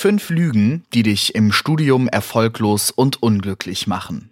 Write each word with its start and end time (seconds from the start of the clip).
Fünf 0.00 0.30
Lügen, 0.30 0.86
die 0.94 1.02
dich 1.02 1.34
im 1.34 1.52
Studium 1.52 2.08
erfolglos 2.08 2.90
und 2.90 3.22
unglücklich 3.22 3.86
machen. 3.86 4.30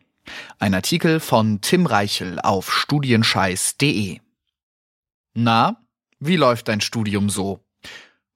Ein 0.58 0.72
Artikel 0.72 1.20
von 1.20 1.60
Tim 1.60 1.84
Reichel 1.84 2.40
auf 2.40 2.72
studienscheiß.de. 2.72 4.20
Na, 5.34 5.76
wie 6.20 6.36
läuft 6.36 6.68
dein 6.68 6.80
Studium 6.80 7.28
so? 7.28 7.60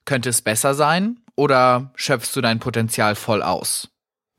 Könnte 0.05 0.29
es 0.29 0.43
besser 0.43 0.75
sein 0.75 1.21
oder 1.35 1.91
schöpfst 1.95 2.37
du 2.37 2.43
dein 2.43 2.59
Potenzial 2.59 3.15
voll 3.15 3.43
aus? 3.43 3.89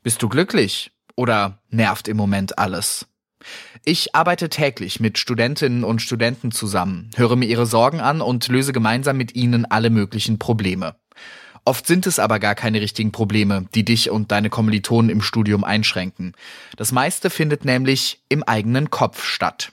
Bist 0.04 0.22
du 0.22 0.28
glücklich 0.28 0.92
oder 1.16 1.58
nervt 1.70 2.06
im 2.06 2.16
Moment 2.16 2.60
alles? 2.60 3.08
Ich 3.84 4.14
arbeite 4.14 4.48
täglich 4.48 5.00
mit 5.00 5.18
Studentinnen 5.18 5.82
und 5.82 6.00
Studenten 6.00 6.52
zusammen, 6.52 7.10
höre 7.16 7.34
mir 7.34 7.46
ihre 7.46 7.66
Sorgen 7.66 8.00
an 8.00 8.20
und 8.20 8.46
löse 8.46 8.72
gemeinsam 8.72 9.16
mit 9.16 9.34
ihnen 9.34 9.64
alle 9.64 9.90
möglichen 9.90 10.38
Probleme. 10.38 10.94
Oft 11.66 11.86
sind 11.86 12.06
es 12.06 12.18
aber 12.18 12.38
gar 12.38 12.54
keine 12.54 12.80
richtigen 12.80 13.10
Probleme, 13.10 13.66
die 13.74 13.84
dich 13.84 14.10
und 14.10 14.32
deine 14.32 14.50
Kommilitonen 14.50 15.10
im 15.10 15.22
Studium 15.22 15.64
einschränken. 15.64 16.34
Das 16.76 16.92
meiste 16.92 17.30
findet 17.30 17.64
nämlich 17.64 18.22
im 18.28 18.42
eigenen 18.42 18.90
Kopf 18.90 19.24
statt. 19.24 19.72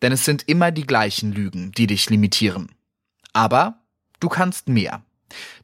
Denn 0.00 0.12
es 0.12 0.24
sind 0.24 0.48
immer 0.48 0.70
die 0.70 0.86
gleichen 0.86 1.32
Lügen, 1.32 1.72
die 1.72 1.86
dich 1.86 2.08
limitieren. 2.08 2.70
Aber 3.32 3.80
du 4.20 4.28
kannst 4.28 4.68
mehr. 4.68 5.02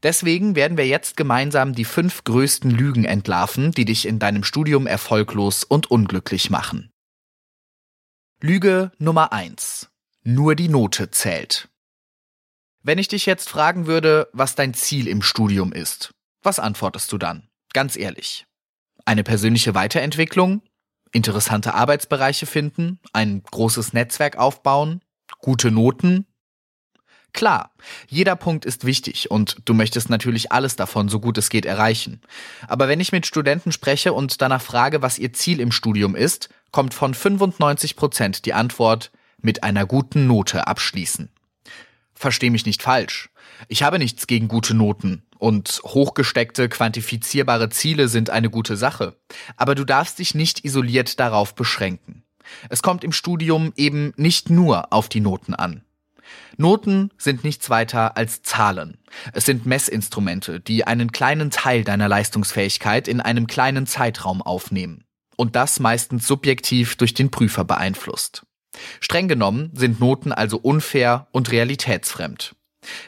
Deswegen 0.03 0.57
werden 0.57 0.77
wir 0.77 0.87
jetzt 0.87 1.17
gemeinsam 1.17 1.75
die 1.75 1.85
fünf 1.85 2.25
größten 2.25 2.71
Lügen 2.71 3.05
entlarven, 3.05 3.71
die 3.71 3.85
dich 3.85 4.07
in 4.07 4.19
deinem 4.19 4.45
Studium 4.45 4.87
erfolglos 4.87 5.65
und 5.65 5.91
unglücklich 5.91 6.51
machen. 6.51 6.91
Lüge 8.41 8.91
Nummer 8.99 9.33
eins: 9.33 9.89
Nur 10.25 10.57
die 10.57 10.69
Note 10.69 11.11
zählt. 11.13 11.69
Wenn 12.85 12.99
ich 12.99 13.07
dich 13.07 13.27
jetzt 13.27 13.49
fragen 13.49 13.87
würde, 13.87 14.29
was 14.33 14.57
dein 14.57 14.75
Ziel 14.75 15.07
im 15.07 15.23
Studium 15.23 15.73
ist, 15.73 16.13
was 16.43 16.59
antwortest 16.59 17.13
du 17.13 17.19
dann? 17.19 17.49
Ganz 17.73 17.97
ehrlich. 17.97 18.45
Eine 19.05 19.23
persönliche 19.23 19.77
Weiterentwicklung? 19.77 20.63
Interessante 21.13 21.75
Arbeitsbereiche 21.75 22.47
finden? 22.47 22.99
Ein 23.13 23.45
großes 23.45 23.93
Netzwerk 23.93 24.37
aufbauen? 24.37 25.01
Gute 25.39 25.71
Noten? 25.71 26.27
Klar, 27.33 27.71
jeder 28.09 28.35
Punkt 28.35 28.65
ist 28.65 28.85
wichtig 28.85 29.31
und 29.31 29.59
du 29.65 29.75
möchtest 29.75 30.11
natürlich 30.11 30.51
alles 30.51 30.75
davon 30.75 31.09
so 31.09 31.21
gut 31.21 31.39
es 31.39 31.51
geht 31.51 31.65
erreichen. 31.65 32.21
Aber 32.67 32.89
wenn 32.89 33.01
ich 33.01 33.13
mit 33.13 33.27
Studenten 33.27 33.71
spreche 33.71 34.13
und 34.13 34.43
danach 34.43 34.61
frage, 34.61 35.03
was 35.03 35.21
ihr 35.21 35.33
Ziel 35.33 35.61
im 35.61 35.71
Studium 35.71 36.17
ist, 36.17 36.49
kommt 36.73 36.95
von 36.95 37.15
95 37.15 37.95
Prozent 37.95 38.45
die 38.45 38.55
Antwort 38.55 39.13
mit 39.41 39.63
einer 39.63 39.87
guten 39.87 40.27
Note 40.27 40.67
abschließen. 40.67 41.31
Versteh 42.23 42.51
mich 42.51 42.67
nicht 42.67 42.83
falsch. 42.83 43.31
Ich 43.67 43.83
habe 43.83 43.99
nichts 43.99 44.29
gegen 44.29 44.47
gute 44.47 44.75
Noten 44.75 45.25
und 45.39 45.81
hochgesteckte, 45.85 46.69
quantifizierbare 46.69 47.69
Ziele 47.69 48.07
sind 48.07 48.31
eine 48.31 48.49
gute 48.49 48.77
Sache. 48.77 49.17
Aber 49.57 49.75
du 49.75 49.85
darfst 49.85 50.21
dich 50.21 50.33
nicht 50.33 50.65
isoliert 50.65 51.19
darauf 51.19 51.57
beschränken. 51.57 52.23
Es 52.69 52.81
kommt 52.81 53.03
im 53.03 53.11
Studium 53.11 53.73
eben 53.75 54.13
nicht 54.15 54.51
nur 54.51 54.93
auf 54.93 55.09
die 55.09 55.19
Noten 55.19 55.55
an. 55.55 55.83
Noten 56.57 57.11
sind 57.19 57.43
nichts 57.43 57.71
weiter 57.71 58.17
als 58.17 58.43
Zahlen. 58.43 58.99
Es 59.33 59.45
sind 59.45 59.67
Messinstrumente, 59.67 60.61
die 60.61 60.87
einen 60.87 61.11
kleinen 61.11 61.51
Teil 61.51 61.83
deiner 61.83 62.07
Leistungsfähigkeit 62.07 63.09
in 63.09 63.21
einem 63.21 63.49
kleinen 63.49 63.89
Zeitraum 63.89 64.43
aufnehmen. 64.43 65.03
Und 65.37 65.57
das 65.57 65.81
meistens 65.81 66.29
subjektiv 66.29 66.95
durch 66.95 67.15
den 67.15 67.33
Prüfer 67.33 67.65
beeinflusst. 67.65 68.45
Streng 69.01 69.29
genommen 69.29 69.71
sind 69.75 70.01
Noten 70.01 70.33
also 70.33 70.59
unfair 70.59 71.29
und 71.33 71.51
realitätsfremd. 71.51 72.55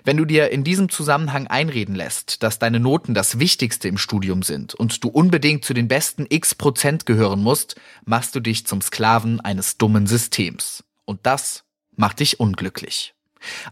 Wenn 0.05 0.17
du 0.17 0.25
dir 0.25 0.51
in 0.51 0.63
diesem 0.63 0.89
Zusammenhang 0.89 1.47
einreden 1.49 1.95
lässt, 1.95 2.43
dass 2.43 2.59
deine 2.59 2.79
Noten 2.79 3.15
das 3.15 3.39
Wichtigste 3.39 3.89
im 3.89 3.99
Studium 3.99 4.43
sind 4.43 4.75
und 4.75 5.03
du 5.03 5.09
unbedingt 5.09 5.65
zu 5.65 5.75
den 5.75 5.89
besten 5.89 6.27
x 6.29 6.55
Prozent 6.55 7.07
gehören 7.07 7.43
musst, 7.43 7.77
machst 8.05 8.35
du 8.37 8.41
dich 8.41 8.67
zum 8.67 8.81
Sklaven 8.81 9.41
eines 9.41 9.77
dummen 9.77 10.07
Systems. 10.07 10.85
Und 11.05 11.21
das 11.27 11.65
macht 11.97 12.21
dich 12.21 12.41
unglücklich. 12.41 13.15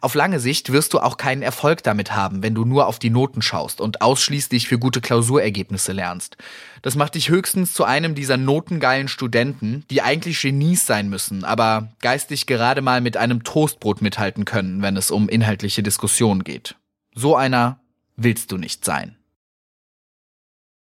Auf 0.01 0.15
lange 0.15 0.41
Sicht 0.41 0.73
wirst 0.73 0.95
du 0.95 1.01
auch 1.01 1.17
keinen 1.17 1.43
Erfolg 1.43 1.83
damit 1.83 2.15
haben, 2.15 2.43
wenn 2.43 2.55
du 2.55 2.65
nur 2.65 2.87
auf 2.87 2.99
die 2.99 3.11
Noten 3.11 3.43
schaust 3.43 3.81
und 3.81 4.03
ausschließlich 4.03 4.69
für 4.69 4.79
gute 4.79 5.01
Klausurergebnisse 5.01 5.93
lernst. 5.93 6.37
Das 6.83 6.97
macht 6.97 7.15
dich 7.15 7.29
höchstens 7.29 7.73
zu 7.73 7.85
einem 7.85 8.15
dieser 8.15 8.37
notengeilen 8.37 9.09
Studenten, 9.09 9.85
die 9.91 10.03
eigentlich 10.03 10.41
Genies 10.41 10.87
sein 10.87 11.09
müssen, 11.09 11.45
aber 11.45 11.89
geistig 12.01 12.47
gerade 12.47 12.83
mal 12.83 13.01
mit 13.01 13.17
einem 13.17 13.45
Toastbrot 13.45 14.03
mithalten 14.03 14.45
können, 14.45 14.83
wenn 14.83 14.97
es 14.97 15.11
um 15.11 15.29
inhaltliche 15.29 15.83
Diskussionen 15.83 16.45
geht. 16.45 16.77
So 17.15 17.37
einer 17.37 17.81
willst 18.17 18.53
du 18.53 18.59
nicht 18.59 18.85
sein. 18.85 19.17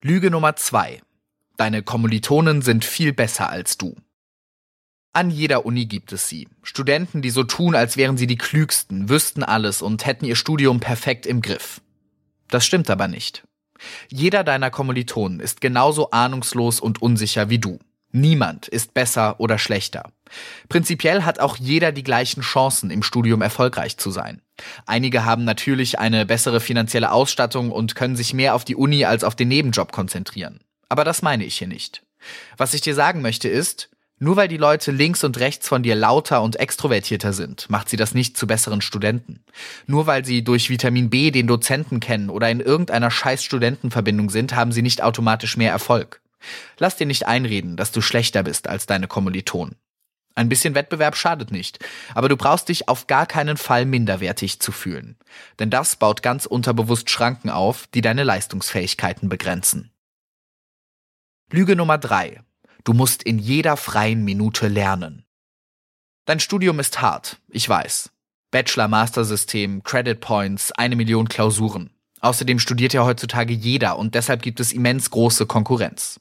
Lüge 0.02 0.30
Nummer 0.30 0.54
zwei: 0.56 1.00
Deine 1.56 1.82
Kommilitonen 1.82 2.62
sind 2.62 2.84
viel 2.84 3.12
besser 3.12 3.50
als 3.50 3.78
du. 3.78 3.96
An 5.12 5.30
jeder 5.30 5.66
Uni 5.66 5.86
gibt 5.86 6.12
es 6.12 6.28
sie. 6.28 6.48
Studenten, 6.62 7.22
die 7.22 7.30
so 7.30 7.42
tun, 7.42 7.74
als 7.74 7.96
wären 7.96 8.16
sie 8.16 8.26
die 8.26 8.36
klügsten, 8.36 9.08
wüssten 9.08 9.42
alles 9.42 9.82
und 9.82 10.06
hätten 10.06 10.24
ihr 10.24 10.36
Studium 10.36 10.80
perfekt 10.80 11.26
im 11.26 11.42
Griff. 11.42 11.80
Das 12.48 12.64
stimmt 12.64 12.90
aber 12.90 13.08
nicht. 13.08 13.44
Jeder 14.08 14.44
deiner 14.44 14.70
Kommilitonen 14.70 15.40
ist 15.40 15.60
genauso 15.60 16.10
ahnungslos 16.10 16.80
und 16.80 17.00
unsicher 17.00 17.48
wie 17.50 17.58
du. 17.58 17.78
Niemand 18.10 18.68
ist 18.68 18.94
besser 18.94 19.38
oder 19.38 19.58
schlechter. 19.58 20.10
Prinzipiell 20.68 21.24
hat 21.24 21.40
auch 21.40 21.56
jeder 21.56 21.92
die 21.92 22.02
gleichen 22.02 22.40
Chancen, 22.40 22.90
im 22.90 23.02
Studium 23.02 23.42
erfolgreich 23.42 23.98
zu 23.98 24.10
sein. 24.10 24.40
Einige 24.86 25.24
haben 25.24 25.44
natürlich 25.44 25.98
eine 25.98 26.24
bessere 26.26 26.60
finanzielle 26.60 27.12
Ausstattung 27.12 27.70
und 27.70 27.94
können 27.94 28.16
sich 28.16 28.32
mehr 28.34 28.54
auf 28.54 28.64
die 28.64 28.76
Uni 28.76 29.04
als 29.04 29.24
auf 29.24 29.36
den 29.36 29.48
Nebenjob 29.48 29.92
konzentrieren. 29.92 30.60
Aber 30.88 31.04
das 31.04 31.22
meine 31.22 31.44
ich 31.44 31.58
hier 31.58 31.68
nicht. 31.68 32.02
Was 32.56 32.74
ich 32.74 32.80
dir 32.80 32.94
sagen 32.94 33.20
möchte 33.20 33.48
ist, 33.48 33.90
nur 34.18 34.36
weil 34.36 34.48
die 34.48 34.56
Leute 34.56 34.90
links 34.90 35.22
und 35.22 35.38
rechts 35.38 35.68
von 35.68 35.82
dir 35.82 35.94
lauter 35.94 36.42
und 36.42 36.56
extrovertierter 36.56 37.32
sind, 37.32 37.70
macht 37.70 37.88
sie 37.88 37.96
das 37.96 38.14
nicht 38.14 38.36
zu 38.36 38.46
besseren 38.46 38.80
Studenten. 38.80 39.44
Nur 39.86 40.06
weil 40.06 40.24
sie 40.24 40.42
durch 40.42 40.70
Vitamin 40.70 41.10
B 41.10 41.30
den 41.30 41.46
Dozenten 41.46 42.00
kennen 42.00 42.30
oder 42.30 42.50
in 42.50 42.60
irgendeiner 42.60 43.10
scheiß 43.10 43.44
Studentenverbindung 43.44 44.30
sind, 44.30 44.54
haben 44.54 44.72
sie 44.72 44.82
nicht 44.82 45.02
automatisch 45.02 45.56
mehr 45.56 45.70
Erfolg. 45.70 46.20
Lass 46.78 46.96
dir 46.96 47.06
nicht 47.06 47.26
einreden, 47.26 47.76
dass 47.76 47.92
du 47.92 48.00
schlechter 48.00 48.42
bist 48.42 48.68
als 48.68 48.86
deine 48.86 49.06
Kommilitonen. 49.06 49.76
Ein 50.34 50.48
bisschen 50.48 50.76
Wettbewerb 50.76 51.16
schadet 51.16 51.50
nicht, 51.50 51.84
aber 52.14 52.28
du 52.28 52.36
brauchst 52.36 52.68
dich 52.68 52.88
auf 52.88 53.08
gar 53.08 53.26
keinen 53.26 53.56
Fall 53.56 53.84
minderwertig 53.84 54.60
zu 54.60 54.70
fühlen. 54.70 55.16
Denn 55.58 55.68
das 55.68 55.96
baut 55.96 56.22
ganz 56.22 56.46
unterbewusst 56.46 57.10
Schranken 57.10 57.50
auf, 57.50 57.88
die 57.88 58.02
deine 58.02 58.22
Leistungsfähigkeiten 58.22 59.28
begrenzen. 59.28 59.90
Lüge 61.50 61.74
Nummer 61.74 61.98
drei: 61.98 62.40
Du 62.88 62.94
musst 62.94 63.22
in 63.22 63.38
jeder 63.38 63.76
freien 63.76 64.24
Minute 64.24 64.66
lernen. 64.66 65.26
Dein 66.24 66.40
Studium 66.40 66.80
ist 66.80 67.02
hart, 67.02 67.36
ich 67.50 67.68
weiß. 67.68 68.08
Bachelor-Master-System, 68.50 69.82
Credit 69.82 70.18
Points, 70.18 70.72
eine 70.72 70.96
Million 70.96 71.28
Klausuren. 71.28 71.90
Außerdem 72.22 72.58
studiert 72.58 72.94
ja 72.94 73.04
heutzutage 73.04 73.52
jeder 73.52 73.98
und 73.98 74.14
deshalb 74.14 74.40
gibt 74.40 74.58
es 74.58 74.72
immens 74.72 75.10
große 75.10 75.44
Konkurrenz. 75.44 76.18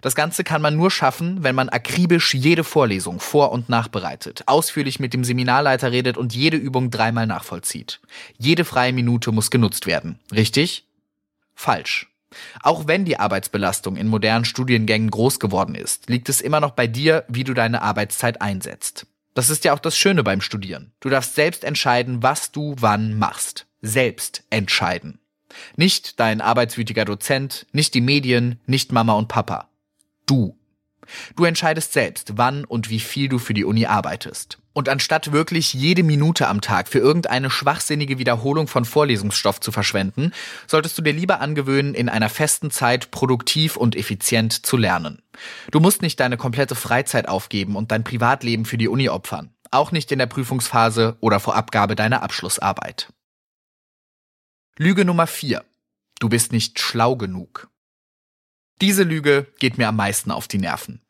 Das 0.00 0.14
Ganze 0.14 0.42
kann 0.42 0.62
man 0.62 0.74
nur 0.74 0.90
schaffen, 0.90 1.42
wenn 1.42 1.54
man 1.54 1.68
akribisch 1.68 2.32
jede 2.32 2.64
Vorlesung 2.64 3.20
vor- 3.20 3.52
und 3.52 3.68
nachbereitet, 3.68 4.44
ausführlich 4.46 5.00
mit 5.00 5.12
dem 5.12 5.22
Seminarleiter 5.22 5.92
redet 5.92 6.16
und 6.16 6.34
jede 6.34 6.56
Übung 6.56 6.90
dreimal 6.90 7.26
nachvollzieht. 7.26 8.00
Jede 8.38 8.64
freie 8.64 8.94
Minute 8.94 9.32
muss 9.32 9.50
genutzt 9.50 9.84
werden. 9.84 10.18
Richtig? 10.32 10.86
Falsch. 11.54 12.09
Auch 12.62 12.86
wenn 12.86 13.04
die 13.04 13.18
Arbeitsbelastung 13.18 13.96
in 13.96 14.06
modernen 14.06 14.44
Studiengängen 14.44 15.10
groß 15.10 15.40
geworden 15.40 15.74
ist, 15.74 16.08
liegt 16.08 16.28
es 16.28 16.40
immer 16.40 16.60
noch 16.60 16.72
bei 16.72 16.86
dir, 16.86 17.24
wie 17.28 17.44
du 17.44 17.54
deine 17.54 17.82
Arbeitszeit 17.82 18.40
einsetzt. 18.40 19.06
Das 19.34 19.50
ist 19.50 19.64
ja 19.64 19.72
auch 19.72 19.78
das 19.78 19.96
Schöne 19.96 20.22
beim 20.22 20.40
Studieren. 20.40 20.92
Du 21.00 21.08
darfst 21.08 21.34
selbst 21.34 21.64
entscheiden, 21.64 22.22
was 22.22 22.52
du 22.52 22.74
wann 22.78 23.18
machst. 23.18 23.66
Selbst 23.80 24.44
entscheiden. 24.50 25.18
Nicht 25.76 26.20
dein 26.20 26.40
arbeitswütiger 26.40 27.04
Dozent, 27.04 27.66
nicht 27.72 27.94
die 27.94 28.00
Medien, 28.00 28.60
nicht 28.66 28.92
Mama 28.92 29.14
und 29.14 29.28
Papa. 29.28 29.68
Du. 30.26 30.56
Du 31.34 31.44
entscheidest 31.44 31.92
selbst, 31.92 32.32
wann 32.36 32.64
und 32.64 32.90
wie 32.90 33.00
viel 33.00 33.28
du 33.28 33.38
für 33.38 33.54
die 33.54 33.64
Uni 33.64 33.86
arbeitest. 33.86 34.59
Und 34.72 34.88
anstatt 34.88 35.32
wirklich 35.32 35.74
jede 35.74 36.02
Minute 36.02 36.46
am 36.46 36.60
Tag 36.60 36.88
für 36.88 37.00
irgendeine 37.00 37.50
schwachsinnige 37.50 38.18
Wiederholung 38.18 38.68
von 38.68 38.84
Vorlesungsstoff 38.84 39.60
zu 39.60 39.72
verschwenden, 39.72 40.32
solltest 40.66 40.96
du 40.96 41.02
dir 41.02 41.12
lieber 41.12 41.40
angewöhnen, 41.40 41.94
in 41.94 42.08
einer 42.08 42.28
festen 42.28 42.70
Zeit 42.70 43.10
produktiv 43.10 43.76
und 43.76 43.96
effizient 43.96 44.64
zu 44.64 44.76
lernen. 44.76 45.22
Du 45.72 45.80
musst 45.80 46.02
nicht 46.02 46.20
deine 46.20 46.36
komplette 46.36 46.76
Freizeit 46.76 47.28
aufgeben 47.28 47.74
und 47.74 47.90
dein 47.90 48.04
Privatleben 48.04 48.64
für 48.64 48.78
die 48.78 48.88
Uni 48.88 49.08
opfern. 49.08 49.52
Auch 49.72 49.92
nicht 49.92 50.12
in 50.12 50.18
der 50.18 50.26
Prüfungsphase 50.26 51.16
oder 51.20 51.40
vor 51.40 51.56
Abgabe 51.56 51.96
deiner 51.96 52.22
Abschlussarbeit. 52.22 53.12
Lüge 54.76 55.04
Nummer 55.04 55.26
4. 55.26 55.64
Du 56.20 56.28
bist 56.28 56.52
nicht 56.52 56.78
schlau 56.78 57.16
genug. 57.16 57.69
Diese 58.80 59.02
Lüge 59.02 59.46
geht 59.58 59.76
mir 59.76 59.88
am 59.88 59.96
meisten 59.96 60.30
auf 60.30 60.48
die 60.48 60.58
Nerven. 60.58 61.00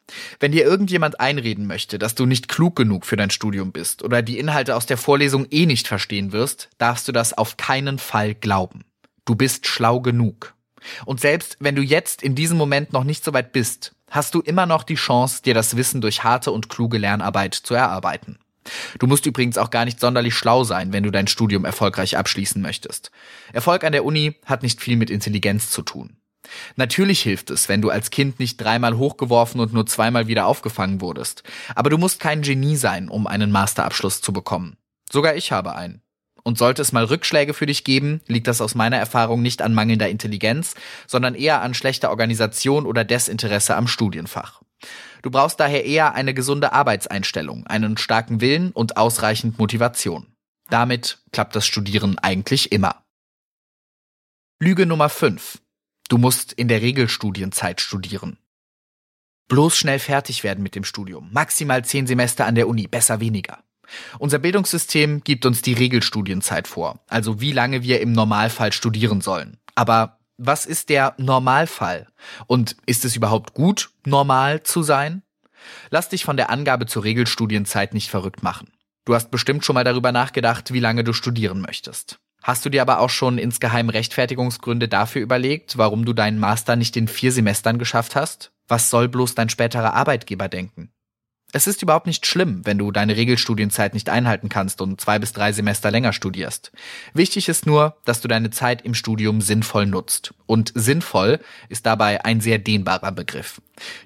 Wenn 0.40 0.50
dir 0.50 0.64
irgendjemand 0.64 1.20
einreden 1.20 1.66
möchte, 1.66 1.98
dass 1.98 2.16
du 2.16 2.26
nicht 2.26 2.48
klug 2.48 2.74
genug 2.74 3.06
für 3.06 3.16
dein 3.16 3.30
Studium 3.30 3.70
bist 3.70 4.02
oder 4.02 4.22
die 4.22 4.38
Inhalte 4.38 4.74
aus 4.74 4.86
der 4.86 4.96
Vorlesung 4.96 5.46
eh 5.50 5.66
nicht 5.66 5.86
verstehen 5.86 6.32
wirst, 6.32 6.68
darfst 6.78 7.06
du 7.06 7.12
das 7.12 7.32
auf 7.36 7.56
keinen 7.56 7.98
Fall 7.98 8.34
glauben. 8.34 8.84
Du 9.24 9.36
bist 9.36 9.68
schlau 9.68 10.00
genug. 10.00 10.54
Und 11.04 11.20
selbst 11.20 11.58
wenn 11.60 11.76
du 11.76 11.82
jetzt 11.82 12.22
in 12.22 12.34
diesem 12.34 12.58
Moment 12.58 12.92
noch 12.92 13.04
nicht 13.04 13.22
so 13.22 13.32
weit 13.32 13.52
bist, 13.52 13.94
hast 14.10 14.34
du 14.34 14.40
immer 14.40 14.66
noch 14.66 14.82
die 14.82 14.96
Chance, 14.96 15.42
dir 15.42 15.54
das 15.54 15.76
Wissen 15.76 16.00
durch 16.00 16.24
harte 16.24 16.50
und 16.50 16.68
kluge 16.68 16.98
Lernarbeit 16.98 17.54
zu 17.54 17.74
erarbeiten. 17.74 18.38
Du 18.98 19.06
musst 19.06 19.26
übrigens 19.26 19.58
auch 19.58 19.70
gar 19.70 19.84
nicht 19.84 20.00
sonderlich 20.00 20.34
schlau 20.34 20.64
sein, 20.64 20.92
wenn 20.92 21.04
du 21.04 21.10
dein 21.10 21.28
Studium 21.28 21.64
erfolgreich 21.64 22.16
abschließen 22.16 22.60
möchtest. 22.60 23.10
Erfolg 23.52 23.84
an 23.84 23.92
der 23.92 24.04
Uni 24.04 24.36
hat 24.44 24.62
nicht 24.62 24.80
viel 24.80 24.96
mit 24.96 25.10
Intelligenz 25.10 25.70
zu 25.70 25.82
tun. 25.82 26.16
Natürlich 26.76 27.22
hilft 27.22 27.50
es, 27.50 27.68
wenn 27.68 27.82
du 27.82 27.90
als 27.90 28.10
Kind 28.10 28.38
nicht 28.40 28.56
dreimal 28.56 28.96
hochgeworfen 28.96 29.60
und 29.60 29.72
nur 29.72 29.86
zweimal 29.86 30.26
wieder 30.26 30.46
aufgefangen 30.46 31.00
wurdest. 31.00 31.42
Aber 31.74 31.90
du 31.90 31.98
musst 31.98 32.20
kein 32.20 32.42
Genie 32.42 32.76
sein, 32.76 33.08
um 33.08 33.26
einen 33.26 33.50
Masterabschluss 33.50 34.20
zu 34.20 34.32
bekommen. 34.32 34.76
Sogar 35.10 35.34
ich 35.34 35.52
habe 35.52 35.74
einen. 35.74 36.02
Und 36.42 36.56
sollte 36.56 36.80
es 36.80 36.92
mal 36.92 37.04
Rückschläge 37.04 37.52
für 37.52 37.66
dich 37.66 37.84
geben, 37.84 38.22
liegt 38.26 38.46
das 38.46 38.62
aus 38.62 38.74
meiner 38.74 38.96
Erfahrung 38.96 39.42
nicht 39.42 39.60
an 39.60 39.74
mangelnder 39.74 40.08
Intelligenz, 40.08 40.74
sondern 41.06 41.34
eher 41.34 41.60
an 41.60 41.74
schlechter 41.74 42.10
Organisation 42.10 42.86
oder 42.86 43.04
Desinteresse 43.04 43.76
am 43.76 43.86
Studienfach. 43.86 44.62
Du 45.22 45.30
brauchst 45.30 45.60
daher 45.60 45.84
eher 45.84 46.14
eine 46.14 46.32
gesunde 46.32 46.72
Arbeitseinstellung, 46.72 47.66
einen 47.66 47.98
starken 47.98 48.40
Willen 48.40 48.72
und 48.72 48.96
ausreichend 48.96 49.58
Motivation. 49.58 50.34
Damit 50.70 51.18
klappt 51.32 51.54
das 51.56 51.66
Studieren 51.66 52.18
eigentlich 52.18 52.72
immer. 52.72 53.04
Lüge 54.60 54.86
Nummer 54.86 55.08
5. 55.08 55.60
Du 56.10 56.18
musst 56.18 56.52
in 56.52 56.66
der 56.66 56.82
Regelstudienzeit 56.82 57.80
studieren. 57.80 58.36
Bloß 59.46 59.76
schnell 59.76 60.00
fertig 60.00 60.42
werden 60.42 60.60
mit 60.60 60.74
dem 60.74 60.82
Studium. 60.82 61.30
Maximal 61.32 61.84
zehn 61.84 62.08
Semester 62.08 62.46
an 62.46 62.56
der 62.56 62.66
Uni, 62.66 62.88
besser 62.88 63.20
weniger. 63.20 63.62
Unser 64.18 64.40
Bildungssystem 64.40 65.22
gibt 65.22 65.46
uns 65.46 65.62
die 65.62 65.72
Regelstudienzeit 65.72 66.66
vor, 66.66 66.98
also 67.06 67.40
wie 67.40 67.52
lange 67.52 67.84
wir 67.84 68.00
im 68.00 68.10
Normalfall 68.10 68.72
studieren 68.72 69.20
sollen. 69.20 69.58
Aber 69.76 70.18
was 70.36 70.66
ist 70.66 70.88
der 70.88 71.14
Normalfall? 71.16 72.08
Und 72.48 72.76
ist 72.86 73.04
es 73.04 73.14
überhaupt 73.14 73.54
gut, 73.54 73.90
normal 74.04 74.64
zu 74.64 74.82
sein? 74.82 75.22
Lass 75.90 76.08
dich 76.08 76.24
von 76.24 76.36
der 76.36 76.50
Angabe 76.50 76.86
zur 76.86 77.04
Regelstudienzeit 77.04 77.94
nicht 77.94 78.10
verrückt 78.10 78.42
machen. 78.42 78.72
Du 79.04 79.14
hast 79.14 79.30
bestimmt 79.30 79.64
schon 79.64 79.74
mal 79.74 79.84
darüber 79.84 80.10
nachgedacht, 80.10 80.72
wie 80.72 80.80
lange 80.80 81.04
du 81.04 81.12
studieren 81.12 81.60
möchtest. 81.60 82.18
Hast 82.42 82.64
du 82.64 82.70
dir 82.70 82.82
aber 82.82 83.00
auch 83.00 83.10
schon 83.10 83.38
insgeheim 83.38 83.90
Rechtfertigungsgründe 83.90 84.88
dafür 84.88 85.22
überlegt, 85.22 85.76
warum 85.78 86.04
du 86.04 86.12
deinen 86.12 86.38
Master 86.38 86.76
nicht 86.76 86.96
in 86.96 87.08
vier 87.08 87.32
Semestern 87.32 87.78
geschafft 87.78 88.16
hast? 88.16 88.52
Was 88.66 88.88
soll 88.90 89.08
bloß 89.08 89.34
dein 89.34 89.48
späterer 89.48 89.94
Arbeitgeber 89.94 90.48
denken? 90.48 90.90
Es 91.52 91.66
ist 91.66 91.82
überhaupt 91.82 92.06
nicht 92.06 92.26
schlimm, 92.26 92.64
wenn 92.64 92.78
du 92.78 92.92
deine 92.92 93.16
Regelstudienzeit 93.16 93.94
nicht 93.94 94.08
einhalten 94.08 94.48
kannst 94.48 94.80
und 94.80 95.00
zwei 95.00 95.18
bis 95.18 95.32
drei 95.32 95.50
Semester 95.50 95.90
länger 95.90 96.12
studierst. 96.12 96.70
Wichtig 97.12 97.48
ist 97.48 97.66
nur, 97.66 97.96
dass 98.04 98.20
du 98.20 98.28
deine 98.28 98.50
Zeit 98.50 98.82
im 98.82 98.94
Studium 98.94 99.40
sinnvoll 99.40 99.86
nutzt. 99.86 100.32
Und 100.46 100.72
sinnvoll 100.76 101.40
ist 101.68 101.86
dabei 101.86 102.24
ein 102.24 102.40
sehr 102.40 102.58
dehnbarer 102.58 103.10
Begriff. 103.10 103.60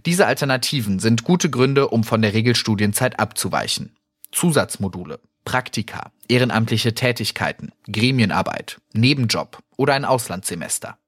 Diese 0.06 0.26
Alternativen 0.26 0.98
sind 0.98 1.24
gute 1.24 1.50
Gründe, 1.50 1.88
um 1.88 2.02
von 2.02 2.22
der 2.22 2.32
Regelstudienzeit 2.32 3.20
abzuweichen. 3.20 3.94
Zusatzmodule, 4.32 5.20
Praktika, 5.44 6.10
ehrenamtliche 6.28 6.94
Tätigkeiten, 6.94 7.72
Gremienarbeit, 7.90 8.80
Nebenjob 8.92 9.62
oder 9.76 9.94
ein 9.94 10.04
Auslandssemester. 10.04 10.98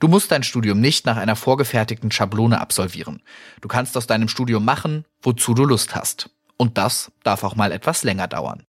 Du 0.00 0.08
musst 0.08 0.30
dein 0.30 0.42
Studium 0.42 0.80
nicht 0.80 1.06
nach 1.06 1.16
einer 1.16 1.36
vorgefertigten 1.36 2.10
Schablone 2.10 2.60
absolvieren. 2.60 3.22
Du 3.60 3.68
kannst 3.68 3.96
aus 3.96 4.06
deinem 4.06 4.28
Studium 4.28 4.64
machen, 4.64 5.04
wozu 5.22 5.54
du 5.54 5.64
Lust 5.64 5.94
hast. 5.94 6.30
Und 6.56 6.78
das 6.78 7.12
darf 7.22 7.44
auch 7.44 7.54
mal 7.54 7.72
etwas 7.72 8.02
länger 8.02 8.28
dauern. 8.28 8.64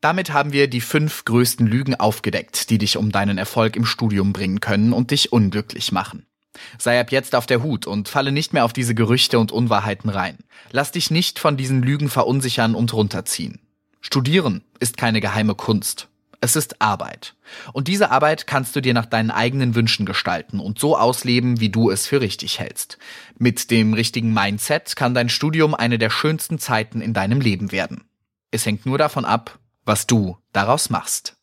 Damit 0.00 0.32
haben 0.32 0.52
wir 0.52 0.68
die 0.68 0.80
fünf 0.80 1.24
größten 1.24 1.66
Lügen 1.66 1.94
aufgedeckt, 1.94 2.70
die 2.70 2.78
dich 2.78 2.96
um 2.96 3.12
deinen 3.12 3.38
Erfolg 3.38 3.76
im 3.76 3.84
Studium 3.84 4.32
bringen 4.32 4.58
können 4.58 4.92
und 4.92 5.12
dich 5.12 5.32
unglücklich 5.32 5.92
machen. 5.92 6.26
Sei 6.78 7.00
ab 7.00 7.10
jetzt 7.10 7.34
auf 7.34 7.46
der 7.46 7.62
Hut 7.62 7.86
und 7.86 8.08
falle 8.08 8.32
nicht 8.32 8.52
mehr 8.52 8.64
auf 8.64 8.72
diese 8.72 8.94
Gerüchte 8.94 9.38
und 9.38 9.52
Unwahrheiten 9.52 10.10
rein. 10.10 10.38
Lass 10.70 10.92
dich 10.92 11.10
nicht 11.10 11.38
von 11.38 11.56
diesen 11.56 11.82
Lügen 11.82 12.08
verunsichern 12.08 12.74
und 12.74 12.92
runterziehen. 12.92 13.60
Studieren 14.00 14.64
ist 14.80 14.96
keine 14.96 15.20
geheime 15.20 15.54
Kunst. 15.54 16.08
Es 16.40 16.56
ist 16.56 16.82
Arbeit. 16.82 17.36
Und 17.72 17.86
diese 17.86 18.10
Arbeit 18.10 18.48
kannst 18.48 18.74
du 18.74 18.80
dir 18.80 18.94
nach 18.94 19.06
deinen 19.06 19.30
eigenen 19.30 19.76
Wünschen 19.76 20.06
gestalten 20.06 20.58
und 20.58 20.76
so 20.76 20.98
ausleben, 20.98 21.60
wie 21.60 21.68
du 21.68 21.88
es 21.88 22.08
für 22.08 22.20
richtig 22.20 22.58
hältst. 22.58 22.98
Mit 23.38 23.70
dem 23.70 23.94
richtigen 23.94 24.34
Mindset 24.34 24.96
kann 24.96 25.14
dein 25.14 25.28
Studium 25.28 25.72
eine 25.72 25.98
der 25.98 26.10
schönsten 26.10 26.58
Zeiten 26.58 27.00
in 27.00 27.14
deinem 27.14 27.40
Leben 27.40 27.70
werden. 27.70 28.02
Es 28.50 28.66
hängt 28.66 28.86
nur 28.86 28.98
davon 28.98 29.24
ab, 29.24 29.60
was 29.84 30.08
du 30.08 30.36
daraus 30.52 30.90
machst. 30.90 31.36